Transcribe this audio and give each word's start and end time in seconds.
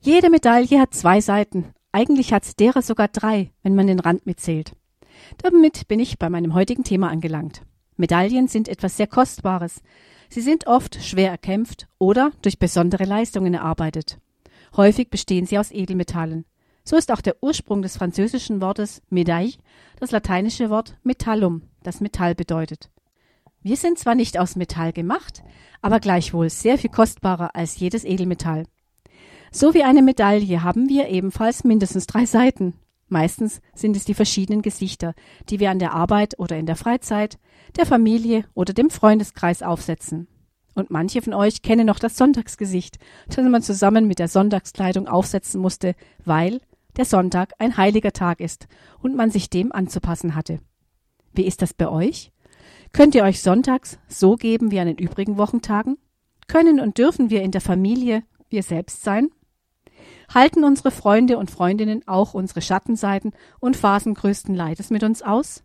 Jede 0.00 0.30
Medaille 0.30 0.78
hat 0.78 0.94
zwei 0.94 1.20
Seiten. 1.20 1.74
Eigentlich 1.90 2.32
hat's 2.32 2.54
derer 2.54 2.82
sogar 2.82 3.08
drei, 3.08 3.50
wenn 3.62 3.74
man 3.74 3.88
den 3.88 3.98
Rand 3.98 4.26
mitzählt. 4.26 4.72
Damit 5.38 5.88
bin 5.88 5.98
ich 5.98 6.18
bei 6.18 6.30
meinem 6.30 6.54
heutigen 6.54 6.84
Thema 6.84 7.10
angelangt. 7.10 7.62
Medaillen 7.96 8.46
sind 8.46 8.68
etwas 8.68 8.96
sehr 8.96 9.08
Kostbares. 9.08 9.82
Sie 10.28 10.40
sind 10.40 10.68
oft 10.68 11.02
schwer 11.02 11.30
erkämpft 11.30 11.88
oder 11.98 12.30
durch 12.42 12.60
besondere 12.60 13.04
Leistungen 13.04 13.54
erarbeitet. 13.54 14.18
Häufig 14.76 15.10
bestehen 15.10 15.46
sie 15.46 15.58
aus 15.58 15.72
Edelmetallen. 15.72 16.44
So 16.84 16.96
ist 16.96 17.10
auch 17.10 17.20
der 17.20 17.42
Ursprung 17.42 17.82
des 17.82 17.96
französischen 17.96 18.60
Wortes 18.60 19.02
Medaille 19.10 19.54
das 19.98 20.12
lateinische 20.12 20.70
Wort 20.70 20.96
Metallum, 21.02 21.62
das 21.82 22.00
Metall 22.00 22.36
bedeutet. 22.36 22.88
Wir 23.62 23.76
sind 23.76 23.98
zwar 23.98 24.14
nicht 24.14 24.38
aus 24.38 24.54
Metall 24.54 24.92
gemacht, 24.92 25.42
aber 25.82 25.98
gleichwohl 25.98 26.50
sehr 26.50 26.78
viel 26.78 26.90
kostbarer 26.90 27.56
als 27.56 27.80
jedes 27.80 28.04
Edelmetall. 28.04 28.64
So 29.50 29.74
wie 29.74 29.82
eine 29.82 30.02
Medaille 30.02 30.62
haben 30.62 30.88
wir 30.88 31.08
ebenfalls 31.08 31.64
mindestens 31.64 32.06
drei 32.06 32.26
Seiten. 32.26 32.74
Meistens 33.08 33.60
sind 33.74 33.96
es 33.96 34.04
die 34.04 34.14
verschiedenen 34.14 34.62
Gesichter, 34.62 35.14
die 35.48 35.60
wir 35.60 35.70
an 35.70 35.78
der 35.78 35.94
Arbeit 35.94 36.38
oder 36.38 36.58
in 36.58 36.66
der 36.66 36.76
Freizeit, 36.76 37.38
der 37.76 37.86
Familie 37.86 38.44
oder 38.54 38.74
dem 38.74 38.90
Freundeskreis 38.90 39.62
aufsetzen. 39.62 40.28
Und 40.74 40.90
manche 40.90 41.22
von 41.22 41.34
euch 41.34 41.62
kennen 41.62 41.86
noch 41.86 41.98
das 41.98 42.16
Sonntagsgesicht, 42.16 42.98
das 43.28 43.38
man 43.38 43.62
zusammen 43.62 44.06
mit 44.06 44.18
der 44.18 44.28
Sonntagskleidung 44.28 45.08
aufsetzen 45.08 45.60
musste, 45.60 45.94
weil 46.24 46.60
der 46.96 47.04
Sonntag 47.04 47.54
ein 47.58 47.76
heiliger 47.76 48.12
Tag 48.12 48.40
ist 48.40 48.68
und 49.00 49.16
man 49.16 49.30
sich 49.30 49.50
dem 49.50 49.72
anzupassen 49.72 50.34
hatte. 50.34 50.60
Wie 51.32 51.46
ist 51.46 51.62
das 51.62 51.72
bei 51.72 51.88
euch? 51.88 52.32
Könnt 52.92 53.14
ihr 53.14 53.24
euch 53.24 53.40
sonntags 53.40 53.98
so 54.08 54.36
geben 54.36 54.70
wie 54.70 54.80
an 54.80 54.86
den 54.86 54.98
übrigen 54.98 55.38
Wochentagen? 55.38 55.96
Können 56.46 56.80
und 56.80 56.98
dürfen 56.98 57.30
wir 57.30 57.42
in 57.42 57.50
der 57.50 57.60
Familie 57.60 58.22
wir 58.50 58.62
selbst 58.62 59.02
sein? 59.02 59.30
Halten 60.32 60.64
unsere 60.64 60.90
Freunde 60.90 61.38
und 61.38 61.50
Freundinnen 61.50 62.06
auch 62.06 62.34
unsere 62.34 62.60
Schattenseiten 62.60 63.32
und 63.60 63.76
Phasen 63.76 64.14
größten 64.14 64.54
Leides 64.54 64.90
mit 64.90 65.02
uns 65.02 65.22
aus? 65.22 65.64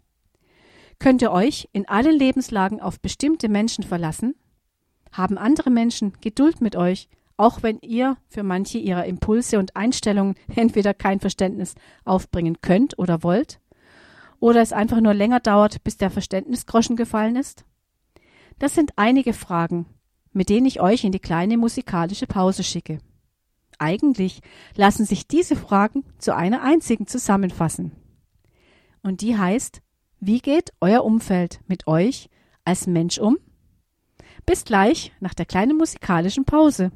Könnt 0.99 1.21
ihr 1.21 1.31
euch 1.31 1.69
in 1.73 1.87
allen 1.87 2.17
Lebenslagen 2.17 2.79
auf 2.79 2.99
bestimmte 2.99 3.49
Menschen 3.49 3.83
verlassen? 3.83 4.35
Haben 5.11 5.37
andere 5.37 5.69
Menschen 5.69 6.13
Geduld 6.21 6.61
mit 6.61 6.75
euch, 6.75 7.09
auch 7.35 7.61
wenn 7.61 7.79
ihr 7.79 8.17
für 8.29 8.43
manche 8.43 8.77
ihrer 8.77 9.05
Impulse 9.05 9.59
und 9.59 9.75
Einstellungen 9.75 10.35
entweder 10.55 10.93
kein 10.93 11.19
Verständnis 11.19 11.75
aufbringen 12.05 12.61
könnt 12.61 12.97
oder 12.97 13.23
wollt? 13.23 13.59
Oder 14.39 14.61
es 14.61 14.73
einfach 14.73 15.01
nur 15.01 15.13
länger 15.13 15.39
dauert, 15.39 15.83
bis 15.83 15.97
der 15.97 16.09
Verständnisgroschen 16.09 16.95
gefallen 16.95 17.35
ist? 17.35 17.65
Das 18.59 18.75
sind 18.75 18.91
einige 18.97 19.33
Fragen, 19.33 19.85
mit 20.33 20.49
denen 20.49 20.65
ich 20.65 20.81
euch 20.81 21.03
in 21.03 21.11
die 21.11 21.19
kleine 21.19 21.57
musikalische 21.57 22.27
Pause 22.27 22.63
schicke. 22.63 22.99
Eigentlich 23.79 24.41
lassen 24.75 25.05
sich 25.05 25.27
diese 25.27 25.55
Fragen 25.55 26.03
zu 26.17 26.35
einer 26.35 26.61
einzigen 26.63 27.07
zusammenfassen. 27.07 27.91
Und 29.01 29.21
die 29.21 29.37
heißt, 29.37 29.81
wie 30.19 30.39
geht 30.39 30.71
euer 30.79 31.03
Umfeld 31.03 31.59
mit 31.67 31.87
euch 31.87 32.29
als 32.63 32.87
Mensch 32.87 33.17
um? 33.17 33.37
Bis 34.45 34.63
gleich 34.63 35.11
nach 35.19 35.33
der 35.33 35.45
kleinen 35.45 35.77
musikalischen 35.77 36.45
Pause. 36.45 36.91